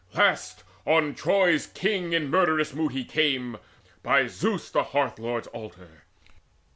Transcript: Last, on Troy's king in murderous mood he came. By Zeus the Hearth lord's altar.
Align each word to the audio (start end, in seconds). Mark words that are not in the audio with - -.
Last, 0.15 0.63
on 0.83 1.13
Troy's 1.13 1.67
king 1.67 2.11
in 2.11 2.27
murderous 2.31 2.73
mood 2.73 2.91
he 2.93 3.05
came. 3.05 3.59
By 4.01 4.25
Zeus 4.25 4.71
the 4.71 4.81
Hearth 4.83 5.19
lord's 5.19 5.45
altar. 5.49 6.05